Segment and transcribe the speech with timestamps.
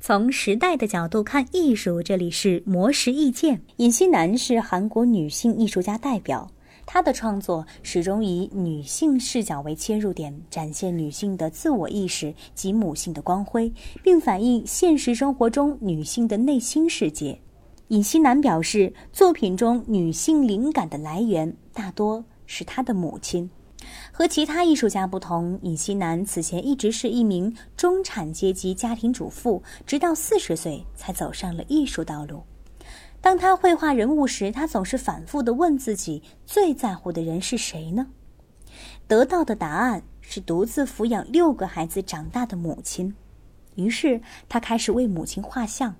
[0.00, 3.60] 从时代的角度看艺术，这里是魔石意见。
[3.78, 6.48] 尹锡南是韩国女性艺术家代表，
[6.84, 13.72] 她的创作始终以女性视角为切入点，展现女性的自我意识及母性的光辉，
[14.02, 17.36] 并反映现实生活中女性的内心世界。
[17.88, 23.48] 尹锡南表示，作品中女性灵感的来源大多是她的母亲。
[24.18, 32.42] 和其他艺术家不同，尹锡南此前一直是一名中产阶级家庭主妇，直到四十岁才走上了艺术道路。
[33.20, 38.06] 当他绘画人物时，他总是反复地问自己：最在乎的人是谁呢？
[39.06, 43.14] 得到的答案是独自抚养六个孩子长大的母亲。
[43.74, 45.94] 于是，他开始为母亲画像。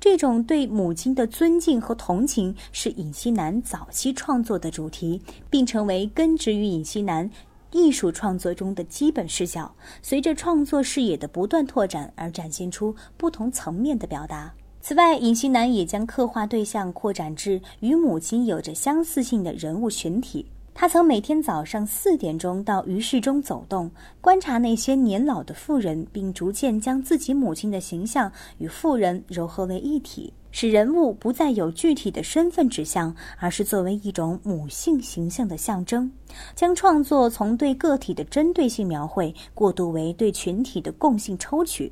[0.00, 7.30] 这种对母亲的尊敬和同情是尹锡南早期创作的主题，并成为根植于尹锡南
[7.72, 9.74] 艺术创作中的基本视角。
[10.02, 14.54] 随着创作视野的不断拓展，而展现出不同层面的表达。
[14.80, 20.46] 此外，尹锡南也将刻画对象扩展至与母亲有着相似性的人物群体。
[20.78, 36.12] 他曾每天早上四点钟到鱼市中走动，观察那些年老的妇人，并逐渐将自己母亲的形象与妇人糅合为一体，使人物不再有具体的身份指向，而是作为一种母性形象的象征，
[36.54, 41.90] 将创作从对个体的针对性描绘过渡为对群体的共性抽取。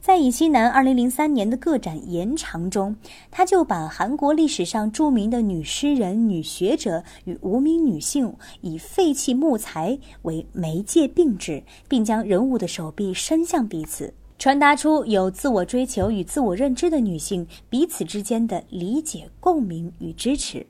[0.00, 2.96] 在以西南二零零三年的个展延长中，
[3.30, 20.66] 他就把韩国历史上著名的女诗人、女学者与无名女性以废弃木材为媒介并置，并将人物的手臂伸向彼此，传达出有自我追求与自我认知的女性彼此之间的理解、共鸣与支持。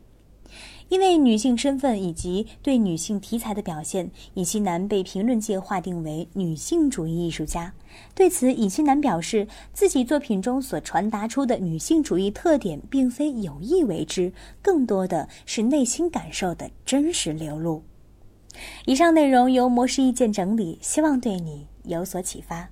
[0.89, 7.73] 因为女性身份以及对女性题材的表现，尹锡南被评论界划定为女性主义艺术家。
[8.15, 17.83] 对此，尹锡南表示，自己作品中所传达出的女性主义特点，并非有意为之，更多的是内心感受的真实流露。
[18.87, 22.71] 以上内容由模式意见整理，希望对你有所启发。